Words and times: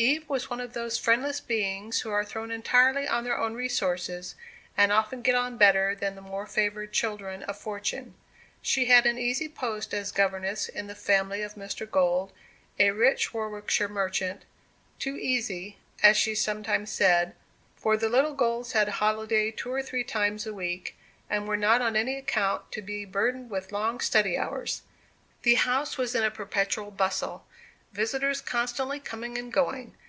Eve 0.00 0.28
was 0.28 0.48
one 0.48 0.60
of 0.60 0.74
those 0.74 0.96
friendless 0.96 1.40
beings 1.40 2.02
who 2.02 2.10
are 2.10 2.24
thrown 2.24 2.52
entirely 2.52 3.08
on 3.08 3.24
their 3.24 3.36
own 3.36 3.54
resources, 3.54 4.36
and 4.76 4.92
often 4.92 5.22
get 5.22 5.34
on 5.34 5.56
better 5.56 5.92
than 5.92 6.14
the 6.14 6.20
more 6.20 6.46
favoured 6.46 6.92
children 6.92 7.42
of 7.42 7.58
fortune. 7.58 8.14
She 8.62 8.84
had 8.84 9.06
an 9.06 9.18
easy 9.18 9.48
post 9.48 9.92
as 9.92 10.12
governess 10.12 10.68
in 10.68 10.86
the 10.86 10.94
family 10.94 11.42
of 11.42 11.54
Mr. 11.56 11.84
Gold, 11.90 12.32
a 12.78 12.92
rich 12.92 13.34
Warwickshire 13.34 13.88
merchant; 13.88 14.44
too 15.00 15.16
easy, 15.16 15.78
as 16.00 16.16
she 16.16 16.32
sometimes 16.32 16.92
said. 16.92 17.34
For 17.74 17.96
the 17.96 18.08
little 18.08 18.34
Golds 18.34 18.70
had 18.74 18.86
holiday 18.88 19.50
two 19.50 19.72
or 19.72 19.82
three 19.82 20.04
times 20.04 20.46
a 20.46 20.54
week, 20.54 20.96
and 21.28 21.48
were 21.48 21.56
not 21.56 21.82
on 21.82 21.96
any 21.96 22.16
account 22.16 22.70
to 22.70 22.82
be 22.82 23.04
burdened 23.04 23.50
with 23.50 23.72
long 23.72 23.98
study 23.98 24.38
hours. 24.38 24.82
The 25.42 25.54
house 25.56 25.98
was 25.98 26.14
in 26.14 26.22
a 26.22 26.30
perpetual 26.30 26.92
bustle; 26.92 27.44
visitors 27.90 28.42
constantly 28.42 29.00
coming 29.00 29.38
and 29.38 29.50
going. 29.50 29.96